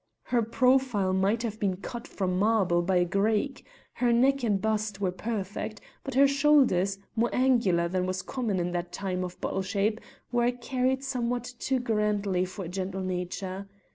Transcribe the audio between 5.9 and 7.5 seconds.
but her shoulders, more